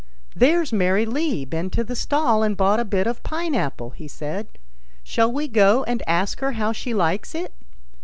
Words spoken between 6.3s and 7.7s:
her how she likes it